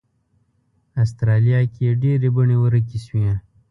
استرالیا 1.03 1.59
کې 1.73 1.81
یې 1.87 1.91
ډېرې 2.01 2.29
بڼې 2.35 2.57
ورکې 2.63 2.99
شوې. 3.05 3.31